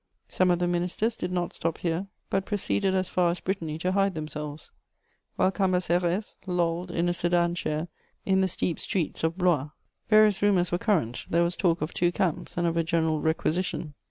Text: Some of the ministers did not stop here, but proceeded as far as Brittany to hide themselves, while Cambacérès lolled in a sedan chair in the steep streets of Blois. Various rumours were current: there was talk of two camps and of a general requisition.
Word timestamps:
Some 0.29 0.49
of 0.49 0.57
the 0.57 0.67
ministers 0.67 1.15
did 1.15 1.31
not 1.31 1.53
stop 1.53 1.77
here, 1.77 2.07
but 2.31 2.43
proceeded 2.47 2.95
as 2.95 3.07
far 3.07 3.29
as 3.29 3.39
Brittany 3.39 3.77
to 3.77 3.91
hide 3.91 4.15
themselves, 4.15 4.71
while 5.35 5.51
Cambacérès 5.51 6.37
lolled 6.47 6.89
in 6.89 7.07
a 7.07 7.13
sedan 7.13 7.53
chair 7.53 7.87
in 8.25 8.41
the 8.41 8.47
steep 8.47 8.79
streets 8.79 9.23
of 9.23 9.37
Blois. 9.37 9.69
Various 10.09 10.41
rumours 10.41 10.71
were 10.71 10.79
current: 10.79 11.27
there 11.29 11.43
was 11.43 11.55
talk 11.55 11.83
of 11.83 11.93
two 11.93 12.11
camps 12.11 12.57
and 12.57 12.65
of 12.65 12.77
a 12.77 12.83
general 12.83 13.21
requisition. 13.21 13.93